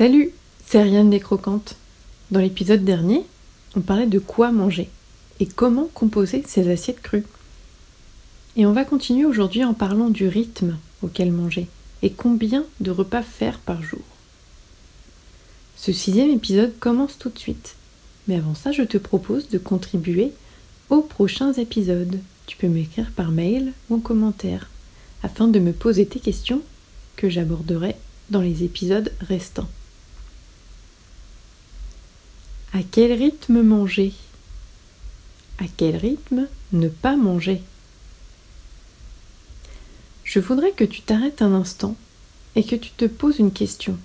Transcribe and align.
Salut, 0.00 0.30
c'est 0.64 0.78
Ariane 0.78 1.10
des 1.10 1.20
Croquantes. 1.20 1.76
Dans 2.30 2.40
l'épisode 2.40 2.86
dernier, 2.86 3.22
on 3.76 3.82
parlait 3.82 4.06
de 4.06 4.18
quoi 4.18 4.50
manger 4.50 4.88
et 5.40 5.46
comment 5.46 5.90
composer 5.92 6.42
ses 6.46 6.70
assiettes 6.70 7.02
crues. 7.02 7.26
Et 8.56 8.64
on 8.64 8.72
va 8.72 8.86
continuer 8.86 9.26
aujourd'hui 9.26 9.62
en 9.62 9.74
parlant 9.74 10.08
du 10.08 10.26
rythme 10.26 10.78
auquel 11.02 11.30
manger 11.30 11.66
et 12.00 12.12
combien 12.12 12.64
de 12.80 12.90
repas 12.90 13.20
faire 13.20 13.58
par 13.58 13.82
jour. 13.82 14.00
Ce 15.76 15.92
sixième 15.92 16.30
épisode 16.30 16.78
commence 16.78 17.18
tout 17.18 17.28
de 17.28 17.38
suite. 17.38 17.74
Mais 18.26 18.36
avant 18.36 18.54
ça, 18.54 18.72
je 18.72 18.84
te 18.84 18.96
propose 18.96 19.50
de 19.50 19.58
contribuer 19.58 20.32
aux 20.88 21.02
prochains 21.02 21.52
épisodes. 21.52 22.18
Tu 22.46 22.56
peux 22.56 22.68
m'écrire 22.68 23.10
par 23.14 23.32
mail 23.32 23.74
ou 23.90 23.96
en 23.96 24.00
commentaire 24.00 24.70
afin 25.22 25.46
de 25.46 25.58
me 25.58 25.74
poser 25.74 26.06
tes 26.06 26.20
questions 26.20 26.62
que 27.16 27.28
j'aborderai 27.28 27.96
dans 28.30 28.40
les 28.40 28.64
épisodes 28.64 29.12
restants. 29.20 29.68
À 32.72 32.78
quel 32.88 33.12
rythme 33.12 33.62
manger? 33.62 34.12
À 35.58 35.64
quel 35.76 35.96
rythme 35.96 36.46
ne 36.72 36.88
pas 36.88 37.16
manger? 37.16 37.62
Je 40.22 40.38
voudrais 40.38 40.70
que 40.70 40.84
tu 40.84 41.02
t'arrêtes 41.02 41.42
un 41.42 41.52
instant 41.52 41.96
et 42.54 42.62
que 42.62 42.76
tu 42.76 42.90
te 42.92 43.06
poses 43.06 43.40
une 43.40 43.50
question. 43.50 43.98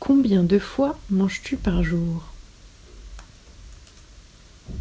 Combien 0.00 0.42
de 0.42 0.58
fois 0.58 0.98
manges-tu 1.10 1.58
par 1.58 1.82
jour? 1.82 2.24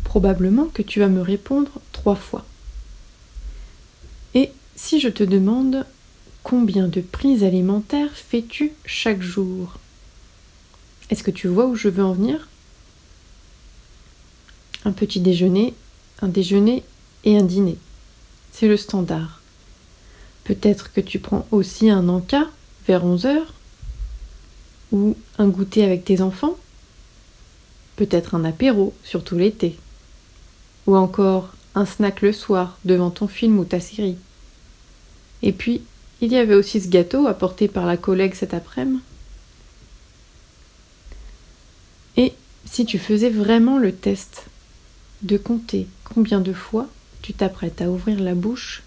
Probablement 0.06 0.68
que 0.68 0.84
tu 0.84 1.02
vas 1.02 1.10
me 1.10 1.22
répondre 1.22 1.82
trois 1.92 2.16
fois. 2.16 2.46
Et 4.36 4.54
si 4.78 5.02
je 5.02 5.10
te 5.10 5.24
demande 5.24 5.86
combien 6.44 6.88
de 6.88 7.02
prises 7.02 7.44
alimentaires 7.44 8.16
fais-tu 8.16 8.72
chaque 8.86 9.22
jour? 9.22 9.80
Est-ce 11.10 11.24
que 11.24 11.32
tu 11.32 11.48
vois 11.48 11.66
où 11.66 11.76
je 11.76 11.90
veux 11.90 12.04
en 12.04 12.14
venir? 12.14 12.48
Un 14.86 14.92
petit 14.92 15.20
déjeuner, 15.20 15.74
un 16.22 16.28
déjeuner 16.28 16.84
et 17.24 17.38
un 17.38 17.44
dîner. 17.44 17.78
C'est 18.52 18.68
le 18.68 18.78
standard. 18.78 19.42
Peut-être 20.44 20.94
que 20.94 21.02
tu 21.02 21.20
prends 21.20 21.46
aussi 21.52 21.90
un 21.90 22.08
encas 22.10 22.48
vers 22.88 23.04
11 23.06 23.26
heures 23.26 23.54
ou 24.92 25.16
un 25.38 25.48
goûter 25.48 25.84
avec 25.84 26.06
tes 26.06 26.22
enfants. 26.22 26.58
Peut-être 27.98 28.36
un 28.36 28.46
apéro, 28.46 28.94
surtout 29.04 29.38
l'été. 29.38 29.78
Ou 30.86 30.96
encore 30.96 31.54
un 31.76 31.86
snack 31.86 32.22
le 32.22 32.32
soir 32.32 32.78
devant 32.86 33.12
ton 33.12 33.28
film 33.28 33.60
ou 33.60 33.66
ta 33.66 33.80
série. 33.80 34.18
Et 35.44 35.52
puis, 35.52 35.82
il 36.22 36.32
y 36.32 36.38
avait 36.38 36.56
aussi 36.56 36.82
ce 36.82 36.88
gâteau 36.88 37.28
apporté 37.28 37.68
par 37.68 37.86
la 37.86 37.98
collègue 37.98 38.34
cet 38.34 38.54
après-midi. 38.54 39.02
Et 42.16 42.34
si 42.70 42.86
tu 42.86 43.00
faisais 43.00 43.30
vraiment 43.30 43.78
le 43.78 43.92
test 43.92 44.46
de 45.22 45.38
compter 45.38 45.88
combien 46.04 46.40
de 46.40 46.54
fois 46.54 46.88
tu 47.22 47.34
t'apprêtes 47.34 47.82
à 47.82 47.90
ouvrir 47.90 48.20
la 48.20 48.36
bouche 48.36 48.84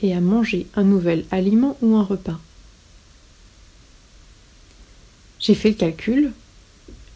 et 0.00 0.14
à 0.14 0.20
manger 0.20 0.66
un 0.74 0.84
nouvel 0.84 1.24
aliment 1.30 1.76
ou 1.82 1.96
un 1.96 2.02
repas. 2.02 2.38
J'ai 5.40 5.54
fait 5.54 5.70
le 5.70 5.74
calcul 5.74 6.32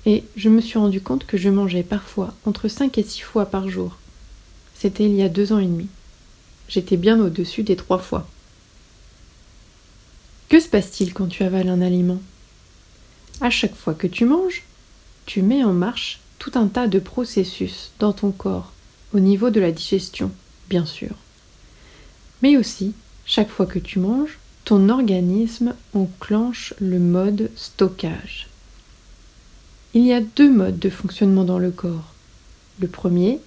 et 0.04 0.24
je 0.36 0.48
me 0.48 0.60
suis 0.60 0.78
rendu 0.78 1.00
compte 1.00 1.26
que 1.26 1.36
je 1.36 1.48
mangeais 1.48 1.82
parfois 1.82 2.34
entre 2.44 2.68
5 2.68 2.96
et 2.98 3.02
6 3.02 3.20
fois 3.20 3.46
par 3.46 3.68
jour. 3.68 3.96
C'était 4.74 5.04
il 5.04 5.14
y 5.14 5.22
a 5.22 5.28
deux 5.28 5.52
ans 5.52 5.58
et 5.58 5.66
demi. 5.66 5.88
J'étais 6.68 6.96
bien 6.96 7.20
au-dessus 7.20 7.62
des 7.62 7.76
trois 7.76 7.98
fois. 7.98 8.28
Que 10.48 10.60
se 10.60 10.68
passe-t-il 10.68 11.12
quand 11.12 11.26
tu 11.26 11.42
avales 11.44 11.68
un 11.68 11.82
aliment? 11.82 12.20
À 13.40 13.50
chaque 13.50 13.74
fois 13.74 13.94
que 13.94 14.06
tu 14.06 14.24
manges, 14.24 14.64
tu 15.26 15.42
mets 15.42 15.64
en 15.64 15.72
marche 15.72 16.20
tout 16.38 16.52
un 16.54 16.68
tas 16.68 16.86
de 16.86 16.98
processus 16.98 17.90
dans 17.98 18.12
ton 18.12 18.30
corps, 18.30 18.72
au 19.12 19.20
niveau 19.20 19.50
de 19.50 19.60
la 19.60 19.72
digestion, 19.72 20.30
bien 20.70 20.86
sûr. 20.86 21.14
Mais 22.42 22.56
aussi, 22.56 22.94
chaque 23.24 23.50
fois 23.50 23.66
que 23.66 23.78
tu 23.80 23.98
manges, 23.98 24.38
ton 24.64 24.88
organisme 24.88 25.74
enclenche 25.94 26.74
le 26.80 26.98
mode 26.98 27.50
stockage. 27.56 28.48
Il 29.94 30.04
y 30.04 30.12
a 30.12 30.20
deux 30.20 30.50
modes 30.50 30.78
de 30.78 30.90
fonctionnement 30.90 31.44
dans 31.44 31.58
le 31.58 31.70
corps. 31.70 32.14
Le 32.80 32.88
premier, 32.88 33.40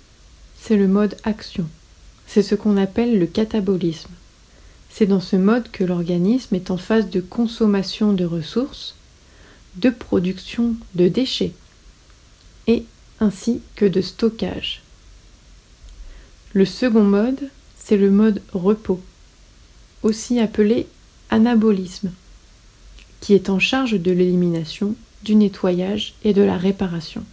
c'est 0.60 0.78
le 0.78 0.88
mode 0.88 1.16
action. 1.24 1.68
C'est 2.28 2.44
ce 2.44 2.56
qu'on 2.56 2.78
appelle 2.78 3.20
le 3.20 3.26
catabolisme. 3.26 4.12
C'est 4.90 5.06
dans 5.06 5.20
ce 5.20 5.36
mode 5.36 5.70
que 5.72 5.84
l'organisme 5.84 6.56
est 6.56 6.72
en 6.72 6.78
phase 6.78 7.10
de 7.10 7.22
consommation 7.22 8.14
de 8.14 8.26
ressources, 8.26 8.96
de 9.76 9.90
production 9.90 10.76
de 10.96 11.08
déchets, 11.08 11.54
et 12.70 12.86
ainsi 13.20 13.62
que 13.76 13.86
de 13.86 14.00
stockage. 14.00 14.84
Le 16.54 16.66
second 16.66 17.04
mode, 17.04 17.50
c'est 17.76 17.98
le 17.98 18.12
mode 18.12 18.42
repos, 18.54 19.02
aussi 20.04 20.40
appelé 20.40 20.88
anabolisme, 21.32 22.12
qui 23.22 23.34
est 23.34 23.50
en 23.50 23.60
charge 23.60 24.00
de 24.00 24.12
l'élimination, 24.12 24.96
du 25.24 25.34
nettoyage 25.36 26.14
et 26.24 26.34
de 26.34 26.44
la 26.44 26.58
réparation. 26.58 27.26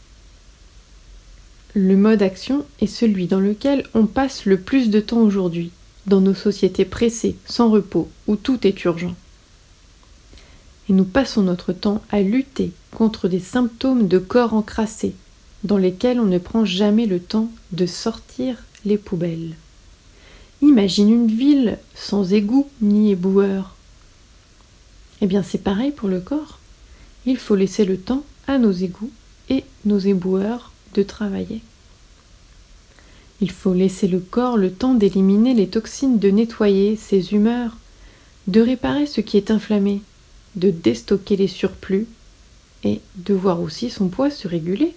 Le 1.75 1.97
mode 1.97 2.23
action 2.23 2.65
est 2.81 2.87
celui 2.87 3.27
dans 3.27 3.41
lequel 3.41 3.87
on 3.93 4.07
passe 4.07 4.47
le 4.47 4.59
plus 4.59 4.89
de 4.89 5.01
temps 5.01 5.21
aujourd'hui, 5.21 5.71
dans 6.07 6.23
nos 6.23 6.35
sociétés 6.35 6.87
pressées, 6.87 7.37
sans 7.45 7.71
repos, 7.71 8.09
où 8.27 8.37
tout 8.37 8.67
est 8.67 8.85
urgent. 8.85 9.15
Et 10.89 10.95
nous 10.95 11.05
passons 11.05 11.43
notre 11.43 11.75
temps 11.75 12.03
à 12.11 12.23
lutter 12.23 12.73
contre 12.91 13.29
des 13.29 13.41
symptômes 13.41 14.09
de 14.09 14.19
corps 14.19 14.55
encrassé, 14.55 15.15
dans 15.67 15.79
lesquels 15.79 16.21
on 16.21 16.27
ne 16.27 16.39
prend 16.39 16.65
jamais 16.65 17.07
le 17.07 17.19
temps 17.19 17.51
de 17.73 17.87
sortir 17.87 18.57
les 18.85 18.99
poubelles. 18.99 19.57
Imagine 20.63 21.11
une 21.11 21.27
ville 21.27 21.79
sans 21.95 22.33
égouts 22.33 22.69
ni 22.81 23.11
éboueurs. 23.11 23.75
Eh 25.21 25.27
bien 25.27 25.43
c'est 25.43 25.63
pareil 25.63 25.91
pour 25.91 26.09
le 26.09 26.21
corps. 26.21 26.61
Il 27.27 27.37
faut 27.37 27.57
laisser 27.57 27.85
le 27.85 27.99
temps 27.99 28.23
à 28.47 28.59
nos 28.59 28.71
égouts 28.71 29.11
et 29.51 29.65
nos 29.85 29.99
éboueurs 29.99 30.73
de 30.95 31.03
travailler. 31.03 31.63
Il 33.41 33.51
faut 33.51 33.75
laisser 33.75 34.07
le 34.07 34.21
corps 34.21 34.57
le 34.57 34.73
temps 34.73 34.95
d'éliminer 34.95 35.53
les 35.53 35.69
toxines, 35.69 36.19
de 36.19 36.31
nettoyer 36.31 36.97
ses 36.97 37.35
humeurs, 37.35 37.77
de 38.47 38.61
réparer 38.61 39.07
ce 39.07 39.21
qui 39.21 39.37
est 39.37 39.51
inflammé, 39.51 40.01
de 40.55 40.71
déstocker 40.71 41.37
les 41.37 41.49
surplus 41.49 42.07
et 42.85 43.01
de 43.17 43.35
voir 43.35 43.61
aussi 43.61 43.91
son 43.91 44.09
poids 44.09 44.31
se 44.31 44.47
réguler. 44.47 44.95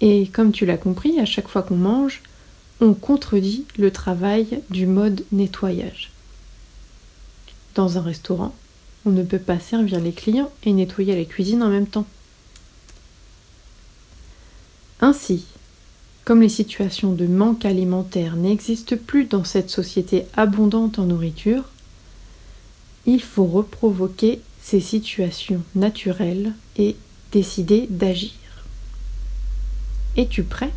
Et 0.00 0.26
comme 0.28 0.52
tu 0.52 0.66
l'as 0.66 0.76
compris, 0.76 1.18
à 1.20 1.24
chaque 1.24 1.48
fois 1.48 1.62
qu'on 1.62 1.76
mange, 1.76 2.22
on 2.80 2.94
contredit 2.94 3.64
le 3.78 3.90
travail 3.90 4.60
du 4.70 4.86
mode 4.86 5.24
nettoyage. 5.32 6.10
Dans 7.74 7.98
un 7.98 8.02
restaurant, 8.02 8.54
on 9.06 9.10
ne 9.10 9.22
peut 9.22 9.38
pas 9.38 9.58
servir 9.58 10.00
les 10.00 10.12
clients 10.12 10.50
et 10.64 10.72
nettoyer 10.72 11.16
la 11.16 11.24
cuisine 11.24 11.62
en 11.62 11.68
même 11.68 11.86
temps. 11.86 12.06
Ainsi, 15.00 15.44
comme 16.24 16.40
les 16.40 16.48
situations 16.48 17.12
de 17.12 17.26
manque 17.26 17.64
alimentaire 17.64 18.36
n'existent 18.36 18.96
plus 18.96 19.24
dans 19.24 19.44
cette 19.44 19.70
société 19.70 20.24
abondante 20.34 20.98
en 20.98 21.04
nourriture, 21.04 21.64
il 23.06 23.20
faut 23.20 23.44
reprovoquer 23.44 24.40
ces 24.62 24.80
situations 24.80 25.62
naturelles 25.74 26.54
et 26.78 26.96
décider 27.32 27.86
d'agir. 27.90 28.32
Es-tu 30.16 30.44
prêt? 30.44 30.70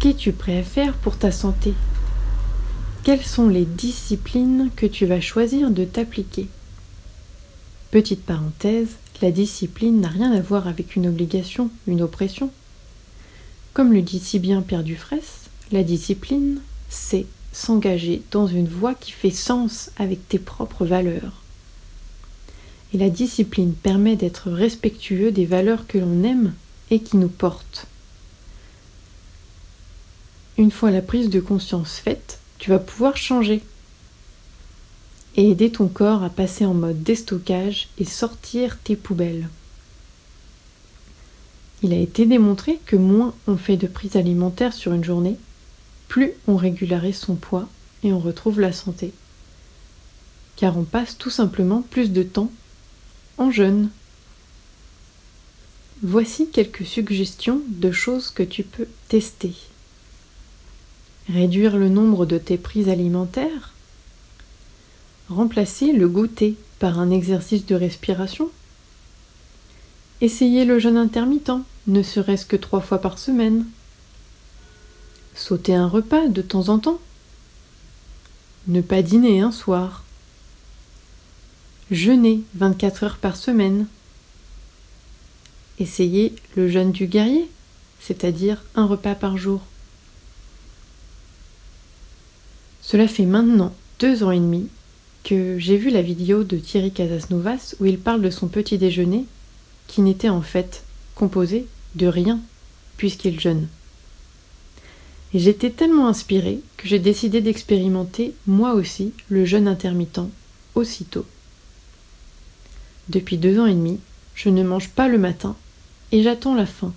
Qu'es-tu 0.00 0.32
prêt 0.32 0.58
à 0.58 0.62
faire 0.62 0.94
pour 0.94 1.18
ta 1.18 1.30
santé? 1.30 1.74
Quelles 3.04 3.22
sont 3.22 3.48
les 3.48 3.66
disciplines 3.66 4.70
que 4.74 4.86
tu 4.86 5.04
vas 5.04 5.20
choisir 5.20 5.70
de 5.70 5.84
t'appliquer? 5.84 6.48
Petite 7.90 8.24
parenthèse, 8.24 8.88
la 9.20 9.30
discipline 9.30 10.00
n'a 10.00 10.08
rien 10.08 10.32
à 10.32 10.40
voir 10.40 10.66
avec 10.66 10.96
une 10.96 11.06
obligation, 11.06 11.68
une 11.86 12.00
oppression. 12.00 12.50
Comme 13.74 13.92
le 13.92 14.00
dit 14.00 14.18
si 14.18 14.38
bien 14.38 14.62
Pierre 14.62 14.82
Dufresne, 14.82 15.20
la 15.70 15.82
discipline, 15.82 16.60
c'est 16.88 17.26
s'engager 17.52 18.22
dans 18.30 18.46
une 18.46 18.68
voie 18.68 18.94
qui 18.94 19.12
fait 19.12 19.30
sens 19.30 19.90
avec 19.98 20.26
tes 20.26 20.38
propres 20.38 20.86
valeurs. 20.86 21.42
Et 22.94 22.98
la 22.98 23.10
discipline 23.10 23.74
permet 23.74 24.16
d'être 24.16 24.50
respectueux 24.50 25.32
des 25.32 25.44
valeurs 25.44 25.86
que 25.86 25.98
l'on 25.98 26.22
aime 26.22 26.54
et 26.90 27.00
qui 27.00 27.18
nous 27.18 27.28
portent. 27.28 27.86
Une 30.58 30.70
fois 30.70 30.90
la 30.90 31.02
prise 31.02 31.28
de 31.28 31.40
conscience 31.40 31.98
faite, 31.98 32.38
tu 32.58 32.70
vas 32.70 32.78
pouvoir 32.78 33.16
changer 33.16 33.62
et 35.36 35.50
aider 35.50 35.70
ton 35.70 35.86
corps 35.86 36.22
à 36.22 36.30
passer 36.30 36.64
en 36.64 36.72
mode 36.72 37.02
déstockage 37.02 37.88
et 37.98 38.06
sortir 38.06 38.78
tes 38.82 38.96
poubelles. 38.96 39.48
Il 41.82 41.92
a 41.92 41.98
été 41.98 42.24
démontré 42.24 42.80
que 42.86 42.96
moins 42.96 43.34
on 43.46 43.58
fait 43.58 43.76
de 43.76 43.86
prise 43.86 44.16
alimentaire 44.16 44.72
sur 44.72 44.94
une 44.94 45.04
journée, 45.04 45.36
plus 46.08 46.32
on 46.48 46.56
régularise 46.56 47.18
son 47.18 47.34
poids 47.34 47.68
et 48.02 48.14
on 48.14 48.18
retrouve 48.18 48.58
la 48.58 48.72
santé. 48.72 49.12
Car 50.56 50.78
on 50.78 50.84
passe 50.84 51.18
tout 51.18 51.28
simplement 51.28 51.82
plus 51.82 52.12
de 52.12 52.22
temps 52.22 52.50
en 53.36 53.50
jeûne. 53.50 53.90
Voici 56.02 56.48
quelques 56.48 56.86
suggestions 56.86 57.60
de 57.68 57.92
choses 57.92 58.30
que 58.30 58.42
tu 58.42 58.62
peux 58.62 58.88
tester. 59.08 59.52
Réduire 61.28 61.76
le 61.76 61.88
nombre 61.88 62.24
de 62.24 62.38
tes 62.38 62.56
prises 62.56 62.88
alimentaires. 62.88 63.72
Remplacer 65.28 65.92
le 65.92 66.08
goûter 66.08 66.54
par 66.78 67.00
un 67.00 67.10
exercice 67.10 67.66
de 67.66 67.74
respiration. 67.74 68.48
Essayez 70.20 70.64
le 70.64 70.78
jeûne 70.78 70.96
intermittent, 70.96 71.50
ne 71.88 72.02
serait-ce 72.04 72.46
que 72.46 72.54
trois 72.54 72.80
fois 72.80 73.00
par 73.00 73.18
semaine. 73.18 73.66
Sauter 75.34 75.74
un 75.74 75.88
repas 75.88 76.28
de 76.28 76.42
temps 76.42 76.68
en 76.68 76.78
temps. 76.78 77.00
Ne 78.68 78.80
pas 78.80 79.02
dîner 79.02 79.40
un 79.40 79.52
soir. 79.52 80.04
Jeûner 81.90 82.42
24 82.54 83.02
heures 83.02 83.18
par 83.18 83.36
semaine. 83.36 83.86
Essayez 85.80 86.36
le 86.54 86.68
jeûne 86.68 86.92
du 86.92 87.06
guerrier, 87.06 87.50
c'est-à-dire 88.00 88.62
un 88.76 88.86
repas 88.86 89.16
par 89.16 89.36
jour. 89.36 89.60
Cela 92.86 93.08
fait 93.08 93.26
maintenant 93.26 93.74
deux 93.98 94.22
ans 94.22 94.30
et 94.30 94.38
demi 94.38 94.68
que 95.24 95.58
j'ai 95.58 95.76
vu 95.76 95.90
la 95.90 96.02
vidéo 96.02 96.44
de 96.44 96.56
Thierry 96.56 96.92
Casasnovas 96.92 97.74
où 97.80 97.84
il 97.84 97.98
parle 97.98 98.22
de 98.22 98.30
son 98.30 98.46
petit 98.46 98.78
déjeuner 98.78 99.24
qui 99.88 100.02
n'était 100.02 100.28
en 100.28 100.40
fait 100.40 100.84
composé 101.16 101.66
de 101.96 102.06
rien 102.06 102.38
puisqu'il 102.96 103.40
jeûne. 103.40 103.66
Et 105.34 105.40
j'étais 105.40 105.70
tellement 105.70 106.06
inspirée 106.06 106.60
que 106.76 106.86
j'ai 106.86 107.00
décidé 107.00 107.40
d'expérimenter 107.40 108.34
moi 108.46 108.74
aussi 108.74 109.12
le 109.30 109.44
jeûne 109.44 109.66
intermittent 109.66 110.20
aussitôt. 110.76 111.26
Depuis 113.08 113.36
deux 113.36 113.58
ans 113.58 113.66
et 113.66 113.74
demi, 113.74 113.98
je 114.36 114.48
ne 114.48 114.62
mange 114.62 114.90
pas 114.90 115.08
le 115.08 115.18
matin 115.18 115.56
et 116.12 116.22
j'attends 116.22 116.54
la 116.54 116.66
faim, 116.66 116.94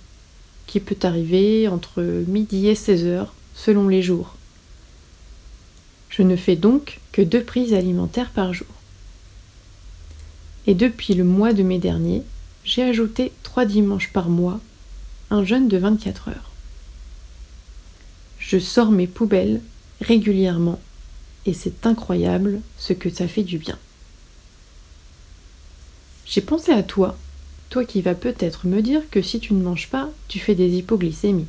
qui 0.68 0.78
peut 0.78 0.98
arriver 1.02 1.66
entre 1.66 2.00
midi 2.28 2.68
et 2.68 2.76
16 2.76 3.06
heures 3.06 3.34
selon 3.56 3.88
les 3.88 4.02
jours. 4.02 4.36
Je 6.20 6.24
ne 6.26 6.36
fais 6.36 6.54
donc 6.54 7.00
que 7.12 7.22
deux 7.22 7.42
prises 7.42 7.72
alimentaires 7.72 8.28
par 8.28 8.52
jour. 8.52 8.66
Et 10.66 10.74
depuis 10.74 11.14
le 11.14 11.24
mois 11.24 11.54
de 11.54 11.62
mai 11.62 11.78
dernier, 11.78 12.22
j'ai 12.62 12.82
ajouté 12.82 13.32
trois 13.42 13.64
dimanches 13.64 14.12
par 14.12 14.28
mois, 14.28 14.60
un 15.30 15.46
jeûne 15.46 15.66
de 15.66 15.78
24 15.78 16.28
heures. 16.28 16.50
Je 18.38 18.58
sors 18.58 18.90
mes 18.90 19.06
poubelles 19.06 19.62
régulièrement 20.02 20.78
et 21.46 21.54
c'est 21.54 21.86
incroyable 21.86 22.60
ce 22.76 22.92
que 22.92 23.08
ça 23.08 23.26
fait 23.26 23.42
du 23.42 23.56
bien. 23.56 23.78
J'ai 26.26 26.42
pensé 26.42 26.70
à 26.70 26.82
toi 26.82 27.16
toi 27.70 27.86
qui 27.86 28.02
vas 28.02 28.14
peut-être 28.14 28.66
me 28.66 28.82
dire 28.82 29.08
que 29.10 29.22
si 29.22 29.40
tu 29.40 29.54
ne 29.54 29.62
manges 29.62 29.88
pas, 29.88 30.10
tu 30.28 30.38
fais 30.38 30.54
des 30.54 30.68
hypoglycémies. 30.68 31.46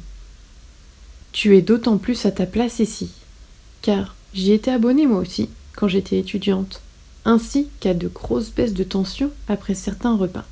Tu 1.33 1.57
es 1.57 1.61
d'autant 1.61 1.97
plus 1.97 2.25
à 2.25 2.31
ta 2.31 2.45
place 2.45 2.79
ici, 2.79 3.09
car 3.81 4.15
j'y 4.33 4.51
étais 4.51 4.71
abonnée 4.71 5.07
moi 5.07 5.19
aussi 5.19 5.49
quand 5.75 5.87
j'étais 5.87 6.19
étudiante, 6.19 6.81
ainsi 7.25 7.67
qu'à 7.79 7.93
de 7.93 8.07
grosses 8.07 8.51
baisses 8.51 8.73
de 8.73 8.83
tension 8.83 9.31
après 9.47 9.73
certains 9.73 10.15
repas. 10.15 10.45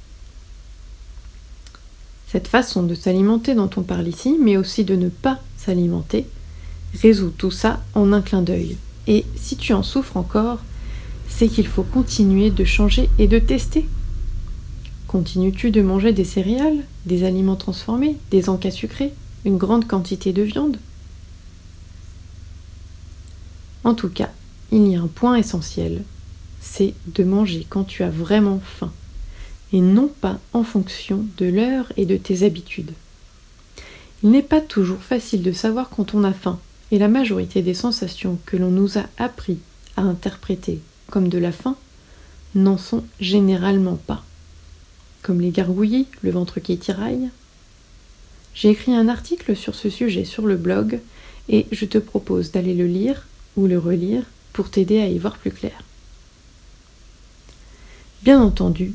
Cette 2.27 2.47
façon 2.47 2.83
de 2.83 2.93
s'alimenter 2.93 3.55
dont 3.55 3.69
on 3.75 3.81
parle 3.81 4.07
ici, 4.07 4.37
mais 4.39 4.55
aussi 4.55 4.83
de 4.83 4.95
ne 4.95 5.09
pas 5.09 5.39
s'alimenter, 5.57 6.27
résout 7.01 7.33
tout 7.35 7.51
ça 7.51 7.81
en 7.95 8.13
un 8.13 8.21
clin 8.21 8.41
d'œil. 8.41 8.77
Et 9.07 9.25
si 9.35 9.57
tu 9.57 9.73
en 9.73 9.81
souffres 9.81 10.17
encore, 10.17 10.59
c'est 11.27 11.47
qu'il 11.47 11.67
faut 11.67 11.83
continuer 11.83 12.51
de 12.51 12.63
changer 12.63 13.09
et 13.17 13.27
de 13.27 13.39
tester 13.39 13.87
Continues-tu 15.09 15.71
de 15.71 15.81
manger 15.81 16.13
des 16.13 16.23
céréales, 16.23 16.83
des 17.07 17.23
aliments 17.23 17.55
transformés, 17.55 18.17
des 18.29 18.47
encas 18.47 18.69
sucrés, 18.69 19.11
une 19.43 19.57
grande 19.57 19.87
quantité 19.87 20.33
de 20.33 20.43
viande? 20.43 20.77
En 23.83 23.93
tout 23.93 24.09
cas, 24.09 24.29
il 24.71 24.87
y 24.87 24.95
a 24.95 25.01
un 25.01 25.07
point 25.07 25.35
essentiel, 25.35 26.03
c'est 26.61 26.93
de 27.07 27.23
manger 27.23 27.65
quand 27.69 27.83
tu 27.83 28.03
as 28.03 28.09
vraiment 28.09 28.59
faim, 28.59 28.91
et 29.73 29.81
non 29.81 30.09
pas 30.21 30.39
en 30.53 30.63
fonction 30.63 31.25
de 31.37 31.45
l'heure 31.45 31.91
et 31.97 32.05
de 32.05 32.17
tes 32.17 32.43
habitudes. 32.43 32.93
Il 34.23 34.31
n'est 34.31 34.41
pas 34.41 34.61
toujours 34.61 35.01
facile 35.01 35.43
de 35.43 35.51
savoir 35.51 35.89
quand 35.89 36.13
on 36.13 36.23
a 36.23 36.33
faim, 36.33 36.59
et 36.91 36.99
la 36.99 37.07
majorité 37.07 37.61
des 37.61 37.73
sensations 37.73 38.37
que 38.45 38.57
l'on 38.57 38.71
nous 38.71 38.97
a 38.97 39.05
appris 39.17 39.59
à 39.95 40.01
interpréter 40.01 40.79
comme 41.09 41.29
de 41.29 41.37
la 41.37 41.51
faim 41.51 41.75
n'en 42.55 42.77
sont 42.77 43.03
généralement 43.19 43.95
pas 43.95 44.23
comme 45.21 45.41
les 45.41 45.51
gargouillis, 45.51 46.07
le 46.21 46.31
ventre 46.31 46.59
qui 46.59 46.77
tiraille. 46.77 47.29
J'ai 48.53 48.69
écrit 48.69 48.95
un 48.95 49.07
article 49.07 49.55
sur 49.55 49.75
ce 49.75 49.89
sujet 49.89 50.25
sur 50.25 50.45
le 50.45 50.57
blog 50.57 50.99
et 51.49 51.67
je 51.71 51.85
te 51.85 51.97
propose 51.97 52.51
d'aller 52.51 52.73
le 52.73 52.87
lire 52.87 53.27
ou 53.59 53.67
le 53.67 53.77
relire 53.77 54.23
pour 54.53 54.71
t'aider 54.71 54.99
à 54.99 55.07
y 55.09 55.19
voir 55.19 55.37
plus 55.37 55.51
clair. 55.51 55.83
Bien 58.23 58.41
entendu, 58.41 58.93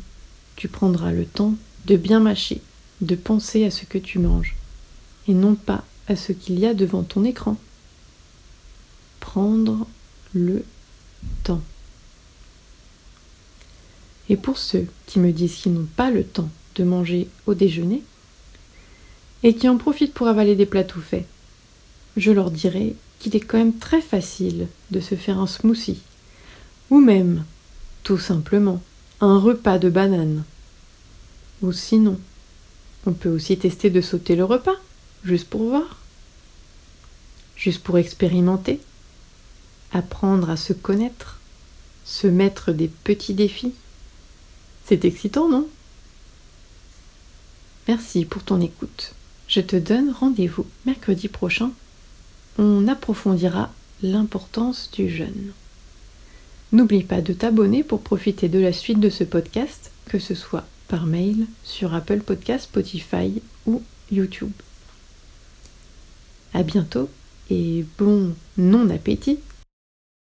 tu 0.56 0.68
prendras 0.68 1.12
le 1.12 1.26
temps 1.26 1.54
de 1.84 1.96
bien 1.96 2.18
mâcher, 2.18 2.62
de 3.02 3.14
penser 3.14 3.66
à 3.66 3.70
ce 3.70 3.84
que 3.84 3.98
tu 3.98 4.18
manges, 4.18 4.56
et 5.28 5.34
non 5.34 5.54
pas 5.54 5.84
à 6.08 6.16
ce 6.16 6.32
qu'il 6.32 6.58
y 6.58 6.64
a 6.64 6.72
devant 6.72 7.02
ton 7.02 7.24
écran. 7.24 7.58
Prendre 9.20 9.86
le 10.32 10.64
temps. 11.42 11.62
Et 14.30 14.38
pour 14.38 14.56
ceux 14.56 14.86
qui 15.06 15.18
me 15.18 15.30
disent 15.30 15.56
qu'ils 15.56 15.74
n'ont 15.74 15.88
pas 15.96 16.10
le 16.10 16.24
temps 16.24 16.48
de 16.76 16.84
manger 16.84 17.28
au 17.46 17.52
déjeuner, 17.52 18.02
et 19.42 19.54
qui 19.54 19.68
en 19.68 19.76
profitent 19.76 20.14
pour 20.14 20.26
avaler 20.26 20.56
des 20.56 20.64
plats 20.64 20.84
tout 20.84 21.02
faits, 21.02 21.26
je 22.16 22.30
leur 22.30 22.50
dirai 22.50 22.96
qu'il 23.18 23.34
est 23.36 23.40
quand 23.40 23.58
même 23.58 23.78
très 23.78 24.00
facile 24.00 24.68
de 24.90 25.00
se 25.00 25.14
faire 25.14 25.38
un 25.38 25.46
smoothie, 25.46 26.00
ou 26.90 27.00
même, 27.00 27.44
tout 28.02 28.18
simplement, 28.18 28.82
un 29.20 29.38
repas 29.38 29.78
de 29.78 29.90
banane. 29.90 30.44
Ou 31.62 31.72
sinon, 31.72 32.18
on 33.06 33.12
peut 33.12 33.30
aussi 33.30 33.56
tester 33.56 33.90
de 33.90 34.00
sauter 34.00 34.36
le 34.36 34.44
repas, 34.44 34.76
juste 35.24 35.48
pour 35.48 35.64
voir, 35.64 35.98
juste 37.56 37.82
pour 37.82 37.98
expérimenter, 37.98 38.80
apprendre 39.92 40.50
à 40.50 40.56
se 40.56 40.72
connaître, 40.72 41.40
se 42.04 42.26
mettre 42.26 42.72
des 42.72 42.88
petits 42.88 43.34
défis. 43.34 43.72
C'est 44.84 45.04
excitant, 45.04 45.48
non? 45.48 45.66
Merci 47.88 48.24
pour 48.24 48.42
ton 48.42 48.60
écoute. 48.60 49.14
Je 49.48 49.60
te 49.60 49.76
donne 49.76 50.10
rendez-vous 50.10 50.66
mercredi 50.84 51.28
prochain. 51.28 51.70
On 52.58 52.86
approfondira 52.88 53.72
l'importance 54.02 54.90
du 54.92 55.08
jeûne. 55.08 55.52
N'oublie 56.72 57.04
pas 57.04 57.20
de 57.20 57.32
t'abonner 57.32 57.82
pour 57.84 58.00
profiter 58.00 58.48
de 58.48 58.58
la 58.58 58.72
suite 58.72 59.00
de 59.00 59.10
ce 59.10 59.24
podcast, 59.24 59.90
que 60.06 60.18
ce 60.18 60.34
soit 60.34 60.64
par 60.88 61.06
mail, 61.06 61.46
sur 61.64 61.94
Apple 61.94 62.20
Podcast, 62.20 62.64
Spotify 62.64 63.40
ou 63.66 63.82
YouTube. 64.10 64.52
À 66.52 66.62
bientôt 66.62 67.08
et 67.50 67.84
bon 67.98 68.34
non 68.56 68.90
appétit 68.90 69.38